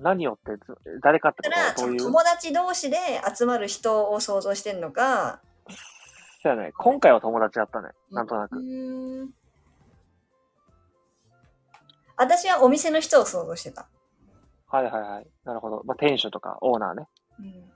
[0.00, 1.82] 何をってず、誰かってこと？
[1.82, 2.00] どういう？
[2.00, 2.96] 友達同士で
[3.36, 5.40] 集まる人を想像してんのか、
[6.42, 6.72] そうやね。
[6.76, 7.88] 今回は友達だったね。
[8.10, 8.60] なんとなうく。
[12.16, 13.88] 私はお店の人を想像してた。
[14.66, 15.26] はいはいはい。
[15.44, 15.82] なるほど。
[15.84, 17.08] まあ、店主とかオーナーね。
[17.38, 17.72] うん。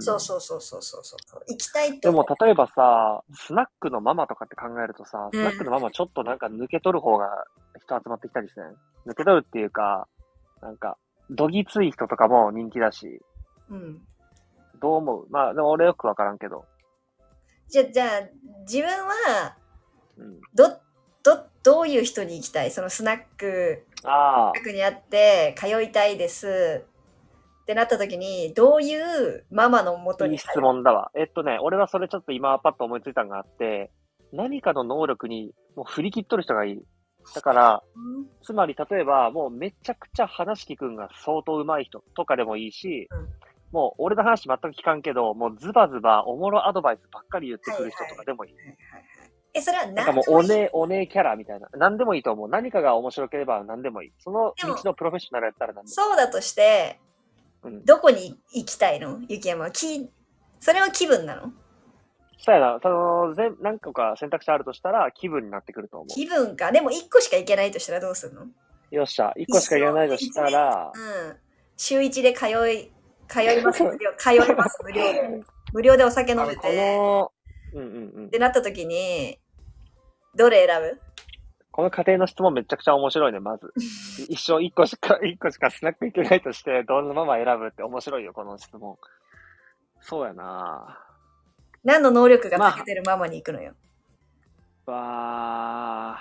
[0.00, 1.16] そうそうそうそうそうそう。
[1.48, 2.16] 行きたいとで。
[2.16, 7.26] も、例えばさ、スナックのママとかって考えるとさ、うんスナックのママちょっとなんか抜け取る方が
[7.84, 8.64] 人集まってきたりしてん。
[9.10, 10.06] 抜け取るっていうか、
[10.62, 10.98] なんか、
[11.30, 13.20] どぎつい人とかも人気だし、
[13.68, 14.00] うん。
[14.80, 15.26] どう思う？
[15.30, 16.66] まあ、でも俺よくわからんけど。
[17.68, 18.08] じゃ、じゃあ、
[18.60, 19.56] 自分は、
[20.18, 20.40] うん。
[20.54, 20.80] ど、
[21.24, 22.70] ど、どういう人に行きたい？
[22.70, 26.84] そのスナック、ああ、近くにあって、通いたいです。
[27.66, 31.10] ってなった時に、どういうママのもとにいい質問だわ。
[31.16, 33.90] えっとね、俺はそれちょっと今パッと思いついたのがあって、
[34.32, 36.82] 何かの能力にもう振り切っとる人がいい。
[37.34, 43.28] だから、うんつまり例えばもうめちゃくちゃ話聞くんが相当上手い人とかでもいいし、うん
[43.72, 48.54] もう俺の話全く聞かんけど、もうズバズバおもろアドバイスばっかり言ってくる人とかでもいい。
[49.54, 51.68] え、それはなんかもうおね、おねキャラみたいな。
[51.72, 52.48] 何でもいいと思う。
[52.48, 54.12] 何かが面白ければ何でもいい。
[54.18, 57.15] その道のプロフェッショナルやったら何でもそうだとして、うん
[57.84, 59.20] どこに行きたいの？
[59.28, 59.70] 雪山は。
[59.70, 60.08] き、
[60.60, 61.52] それは気分なの？
[62.38, 62.78] そうやな。
[62.82, 66.70] その、全、何個か選択肢あるとしたら気分になってくると思気分か。
[66.70, 68.42] でも一個しか行けないとしたらどうするの？
[68.42, 68.48] うん。
[68.92, 68.94] う。
[68.94, 69.32] よっしゃ。
[69.36, 70.92] 一個しか言わないとしたら、
[71.76, 72.92] 週一で通い、
[73.28, 75.40] 通います無料、 通います無料で。
[75.72, 76.76] 無料でお酒飲めこて。
[76.76, 77.32] の、
[77.72, 78.30] うんうんうんっ。
[78.30, 79.38] てなった時に、
[80.34, 81.00] どれ選ぶ？
[81.76, 83.70] この家庭の質問めちゃくちゃ面白いね、まず。
[84.32, 88.96] 一生一個しか、一個しかスナック行けないとして、どんなママ選ぶって面白いよ、この質問。
[90.00, 90.98] そうやな
[91.84, 93.74] 何の能力が長けてるママに行くのよ。
[94.86, 96.20] わあ、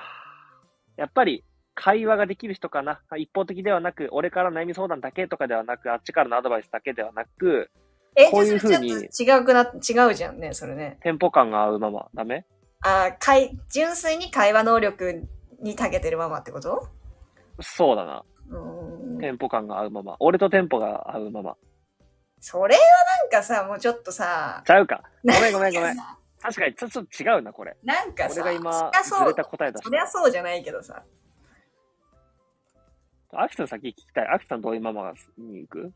[0.97, 2.99] やっぱり、会話ができる人かな。
[3.15, 7.71] 一方的ではなく、俺から悩み相談だけとかではなく、あっちからのアドバイスだけではなく、
[8.17, 10.97] え、こういうじゃあ風に違うくな、違うじゃんね、それね。
[11.01, 12.45] テンポ感が合うママ、ダメ？
[12.81, 15.27] あーかい、純粋に会話能力
[15.65, 16.87] に長けてるママってこと？
[17.59, 18.23] そうだな。
[18.49, 19.19] うーん。
[19.19, 20.15] テンポ感が合うママ。
[20.19, 21.57] 俺とテンポが合うママ。
[22.39, 22.81] それは
[23.23, 25.01] なんかさ、もうちょっとさ、ちゃうか。
[25.23, 25.95] ごめんごめんごめん。
[26.39, 27.75] 確かに、ちょっと違うな、これ。
[27.83, 30.07] なんかさ、俺が今ずれた答え出しそりゃた。
[30.11, 31.03] そうじゃないけどさ。
[33.33, 34.27] アキさん先聞きたい。
[34.27, 35.91] アキさんどういうママがに行く？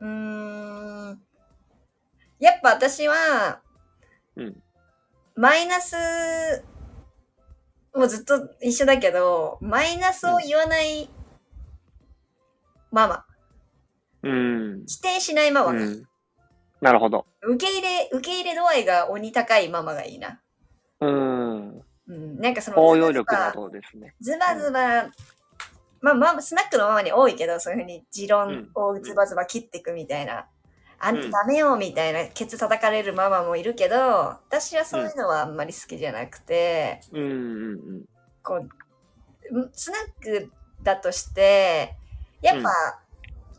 [0.00, 1.22] うーん。
[2.38, 3.62] やっぱ私は、
[4.36, 4.62] うん
[5.34, 5.96] マイナス、
[7.94, 11.08] もうずっと一緒だけど、マイナスを言わない
[12.90, 13.24] ママ。
[14.22, 14.84] うん。
[14.86, 15.70] 否定しないママ。
[15.72, 16.04] うん。
[16.80, 17.26] なるほど。
[17.42, 20.40] 受け入れ、受け入れ度合いが鬼高いママがいいな。
[21.00, 21.78] うん。
[21.78, 22.40] うん。
[22.40, 24.14] なんかその、包容力などですね。
[24.20, 25.10] ズバズバ、
[26.00, 30.46] まあまあ、スナックのママに多いけど、そういうふうに持論をズバズバ切っていくみたいな。
[31.00, 38.04] あんたダメよみたいな、ケツ叩かれるママもいるけど、私はそういうのはあんまり好きじゃなくて、うん。
[38.42, 38.68] こう、
[39.72, 41.96] スナックだとして、
[42.42, 42.70] やっぱ、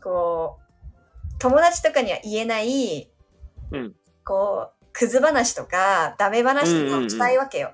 [0.02, 3.10] こう、友達とかには言えない、
[3.72, 7.72] うんこう、クズ話とか、ダメ話とかをしたいわけよ。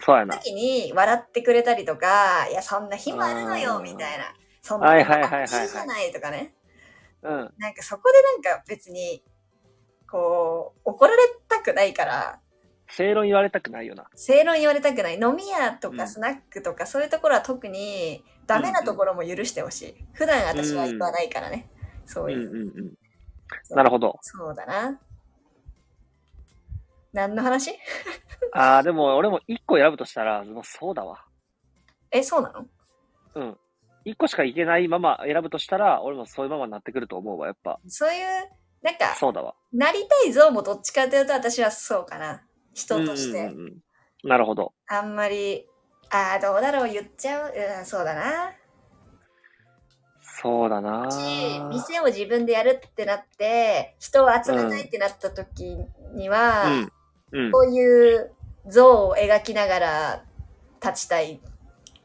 [0.00, 0.38] そうやな。
[0.38, 4.34] 時に笑ってくれたりとか、いや、そんな暇あるのよ、みたいな。
[4.62, 6.54] そんなはいはいはいはいはいいいじゃないとかね。
[7.22, 7.54] うん。
[7.58, 9.22] なんかそこでなんか別に、
[10.10, 12.40] こう、怒られたくないから、
[12.88, 14.06] 正論言われたくないよな。
[14.14, 15.14] 正論言われたくない。
[15.14, 20.04] 飲み屋とうんかスナックとかそういうところは特にダメなところも許してほしい。
[20.12, 21.70] 普段私は言わないからね。
[22.04, 22.50] そううんいう。
[22.50, 22.74] うんうん。
[23.62, 24.18] そうなるほど。
[24.20, 25.00] そうだな。
[27.14, 27.78] 何の話？
[28.52, 31.24] ああ、でも俺も一個選ぶとしたら、もうそうだわ。
[32.10, 32.66] え、そうなの？
[33.36, 33.58] うん。
[34.04, 37.78] 一個しかいけないまま選ぶとしたら、俺もそういうままになってくると思うわ、やっぱ。
[37.86, 38.26] そういう、
[38.82, 39.54] なんか、そうだわ。
[39.72, 42.42] なりたい像もどっちかというと私はそうかな。
[42.74, 43.38] 人として。
[43.38, 43.76] うんうんうん
[44.24, 44.72] なるほど。
[44.86, 45.66] あんまり、
[46.08, 47.52] ああ、どうだろう、言っちゃう？
[47.78, 48.52] うん、そうだな。
[50.20, 51.18] そうだなし、
[51.72, 55.76] 店を自分でやるってなって、人を集めたいってなった時
[56.14, 56.88] には、
[57.32, 57.46] うん。
[57.46, 57.66] うんこ。
[57.68, 58.32] ういう
[58.68, 60.24] 像を描きながら
[60.80, 61.40] 立ちたい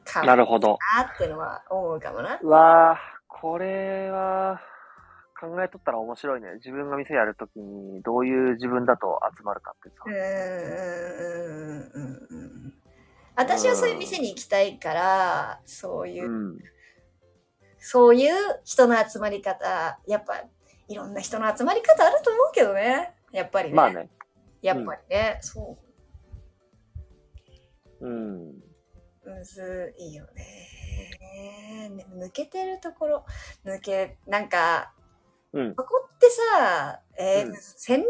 [0.07, 0.77] かなるほど。
[0.95, 2.39] なってのは思うかもな。
[2.41, 4.61] うわあ、これは、
[5.39, 6.55] 考えとったら面白いね。
[6.55, 10.09] 自分が店やるときに、どういう自分だと集まるかってさう。
[10.09, 10.13] ー
[11.73, 12.73] んうんうんうん
[13.39, 16.57] 私はそういう店に行きたいから、そういう、うん。
[17.77, 18.33] そういう
[18.65, 20.43] 人の集まり方、やっぱ
[20.87, 23.13] いろんな人の集まり方あると思うけどね。
[23.31, 23.75] やっぱりね。
[23.75, 24.09] まあね。
[24.63, 25.37] やっぱりね。
[25.41, 25.77] そ
[28.01, 28.66] うん。
[29.31, 29.35] う。
[29.35, 30.43] むずいよね。
[31.89, 33.25] ね抜けてるところ、
[33.65, 34.93] 抜け、なんか、
[35.53, 35.75] うん。
[35.75, 38.09] そこってさ、えーうん戦略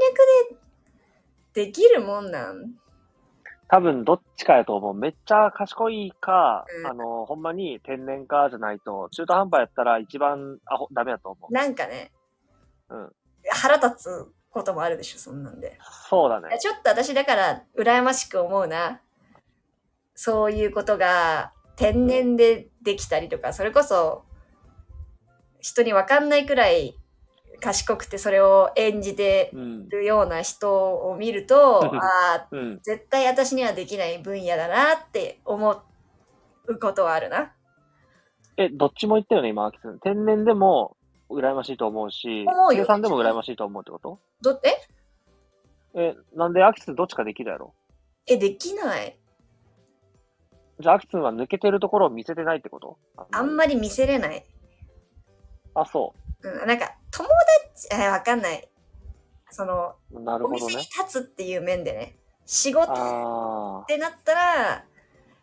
[1.54, 2.76] でできるもんなん？
[3.70, 4.94] 多分どっちかやと思う。
[4.94, 11.54] めっちゃ賢いか、うんあの、ほんまに天然かじゃないと、中途半端やったら一番アホ、ダメやと思う。
[11.54, 12.12] なんかね、
[12.90, 13.10] うん
[13.50, 15.78] 腹立つこともあるでしょ、そんなんで。
[16.10, 16.58] そうだね。
[16.60, 19.02] ちょっと私だから羨ましく思うな。
[20.20, 24.24] そういうことが天然でできたりとか、それこそ
[25.62, 26.98] 人にわかんないくらい
[27.62, 29.90] 賢くてそれを演じてうん。
[29.90, 32.02] るような人を見ると、うんあ
[32.36, 32.80] あ、うん。
[32.82, 35.84] 絶対私にはできない分野だなって思
[36.66, 37.54] うことはあるな。
[38.58, 40.00] え、どっちも言ったよね、今、アキさん。
[40.00, 40.98] 天然でも
[41.30, 44.20] 羨ましいと思うし思う、よ生産でも羨ましいと思うってこと？
[44.42, 44.82] ど、え？
[45.94, 47.74] え、なんでアキツンどっちかできるやろ？
[48.26, 49.16] え、できない。
[50.80, 52.98] じゃあアキツンは抜けてるところを見せてないってこと？
[53.32, 54.46] あんまり見せれない。
[55.74, 56.14] あ、そ
[56.44, 57.28] うん、なんか、友
[57.74, 58.68] 達、えーわかんない。
[59.50, 60.22] その、う。
[60.22, 60.90] なるお店にほどね。
[61.04, 64.86] 立つっていう面でね、仕事っあてなったら、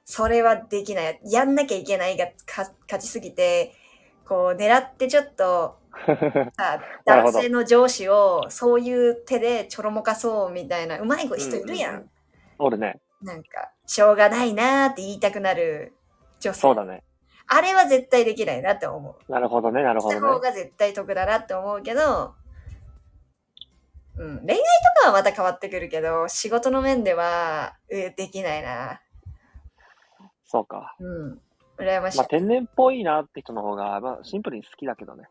[0.04, 1.20] それはできない。
[1.24, 3.74] やんなきゃいけないがか勝ちすぎて、
[4.28, 5.78] こう、狙ってちょっと、
[7.04, 12.10] 男性の上司をそういう手でちょろもかそうみたいな、うまい人いるやん
[12.58, 13.00] おるね。
[13.22, 15.94] なんか、しょうがないなーって言いたくなる
[16.40, 16.60] 女性。
[16.60, 17.02] そうだね。
[17.46, 19.32] あれは絶対できないなって思う。
[19.32, 20.48] なるほどね、なるほした方どね。
[20.48, 22.34] が絶対得だなって思うけど、
[24.16, 29.00] うん、恋愛とかはまた変わってくるけど、仕事の面では、えできないな。
[30.44, 30.96] そうか。
[31.00, 31.40] うん。
[31.78, 32.18] 羨ましい。
[32.18, 35.24] まあ、天然っぽいなって人の方が、まあ、シンプルに好きだけどね。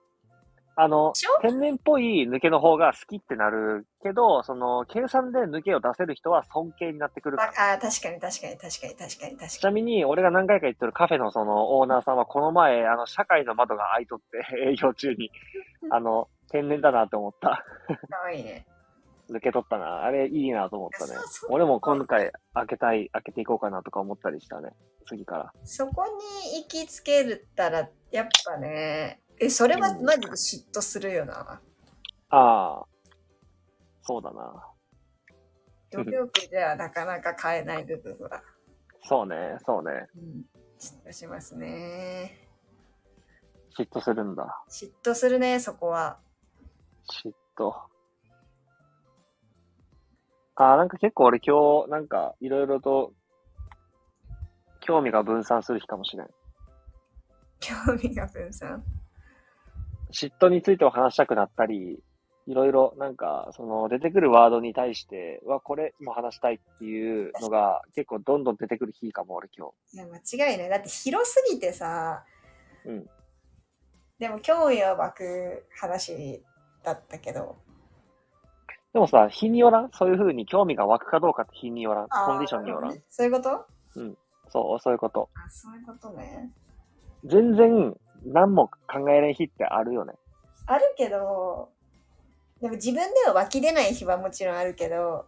[0.76, 7.71] あの天然っぽい抜けの方が好きってなるけど、その、計算で抜けを出せる人は尊敬になってくるから。
[7.71, 15.32] ああ、確かに確かに確かに確かに確ちかなみに、俺が何回か言ってるカフェのそのオーナーさんは、この前、あの、社会の窓が開いとって、 営業中に、
[15.91, 17.63] あの、天然だなって思った。
[17.89, 17.95] に。
[18.07, 18.65] かわいいね。
[19.30, 20.03] 抜け取ったな。
[20.03, 21.13] あれ、いいなと思ったね。
[21.49, 24.71] 俺も今回、開けたい、開けていこうかなとか思ったりしたね。
[25.07, 25.53] 次から。
[25.63, 31.61] そこに行きつけるったら、やっぱね、え、それはマジで嫉妬するよな？
[32.29, 32.86] ああ。
[34.01, 34.65] そうだな。
[35.91, 38.41] 努力ではなかなか変えない部分は。
[39.03, 40.07] そうね、そうね。
[40.15, 40.45] うん。
[40.79, 42.49] 嫉妬しますね。
[43.77, 44.63] 嫉妬するんだ。
[44.69, 46.19] 嫉妬するね、そこは。
[47.23, 47.73] 嫉妬。
[50.55, 53.13] あー、なんか結構俺今日、なんかいろいろと、
[54.81, 56.27] 興味が分散する日かもしれん。
[57.59, 58.84] 興味が分散？
[60.14, 61.99] 嫉妬についても話したくなったり、
[62.45, 69.95] いろいろなんか、その出てくるワードに対して、うわ、これも話したいっていうのが結構どんどん出てくる日かも、俺今日。
[69.95, 70.70] いや、間違いない。
[70.70, 72.24] だって広すぎてさ、
[72.86, 73.09] うん。
[74.20, 76.43] でも興味は湧く話
[76.84, 77.55] だったけど。
[78.93, 79.89] でもさ、日によらん？
[79.91, 83.66] そういう風に興味が湧くかどうかって日によらんコンディションによらんそういうこと？
[84.49, 85.30] そう、そういうこと。
[85.34, 86.51] あ、そういうことね。
[87.26, 87.95] 全然
[88.26, 90.13] 何も考えれん日ってあるよね。
[90.65, 91.69] あるけど、
[92.61, 95.26] でも自分では湧き出ない日はもちろんあるけど、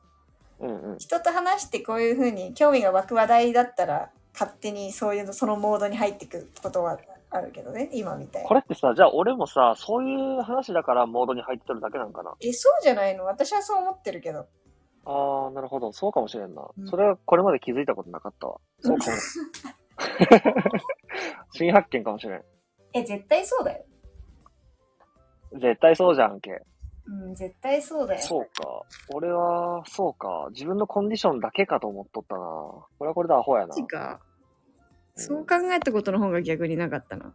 [0.59, 0.97] うんうん。
[0.97, 6.97] 人と話してこういうふうに興味が湧く話題だったら、勝手にそういうの、そのモードに入ってくことは
[7.29, 8.53] あるけどね、今みたいにこ。
[8.53, 12.33] れってさ、じゃあ俺もさ、そういう話だからモードに入ってるだけなんかな？
[12.39, 13.25] え、そうじゃないの？
[13.25, 14.47] 私はそう思ってるけど。
[15.05, 15.91] ああ、なるほど。
[15.91, 16.65] そうかもしれんな。
[16.77, 18.59] うんそれはこれまで気づいたことなかったわ。
[18.79, 19.17] そうかも。
[21.53, 22.43] 新発見かもしれん。
[22.95, 23.85] え、絶対そうだよ。
[25.53, 26.61] 絶対そうじゃんけ。
[27.07, 28.21] うん、絶対そうだよ。
[28.21, 28.81] そうか。
[29.13, 30.47] 俺は、そうか。
[30.51, 32.41] 自分のコンディションだけかと思っとったな。
[32.41, 33.67] これはこれでアホやな。
[33.67, 34.19] マジか。
[34.29, 34.35] うん
[35.17, 37.31] そう考えたことの方が逆になかったな。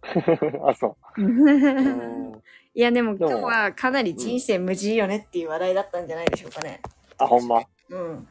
[0.66, 1.22] あ、そう。
[1.22, 2.32] うん
[2.72, 6.80] いやでもでも今日はかなり人生無事よねっていう話題だったんじゃないでしょうかね。
[7.18, 7.60] あ、ほんま？
[7.90, 8.28] うん。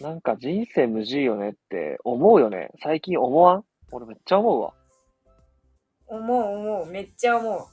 [0.00, 2.70] なんか人生無事よねって思うよね。
[2.80, 3.64] 最近思わん？
[3.92, 4.74] 俺めっちゃ思うわ。
[6.06, 6.86] 思う思う。
[6.86, 7.66] めっちゃ思う。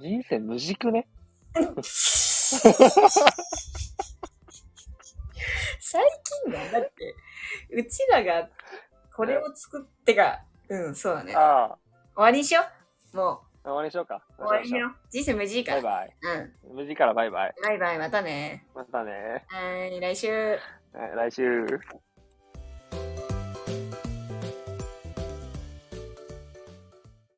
[0.00, 1.08] 人生無軸ね。
[5.80, 6.02] 最
[6.44, 6.80] 近だ。
[6.80, 7.14] だって、
[7.70, 8.48] うちらが
[9.14, 11.34] これを作ってが、うん、そうだね。
[11.34, 11.76] 終
[12.16, 12.62] わりにしよ
[13.12, 13.16] う。
[13.16, 14.22] も終わりにしようか。
[14.38, 14.94] う、終わりにしよう。
[15.10, 15.82] 人生無事いいから。
[15.82, 16.38] バイバイ。
[16.70, 16.76] うん。
[16.76, 17.54] 無事からバイバイ。
[17.62, 18.66] バイバイ、またね。
[18.74, 19.44] またね。
[19.48, 20.32] はい、来週。
[20.32, 21.80] はい来週。